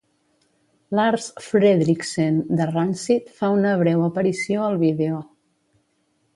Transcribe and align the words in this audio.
Lars 0.99 1.27
Fredriksen 1.47 2.41
de 2.61 2.67
Rancid 2.71 3.29
fa 3.41 3.53
una 3.61 3.77
breu 3.85 4.03
aparició 4.09 4.67
al 4.71 4.83
vídeo. 4.89 5.25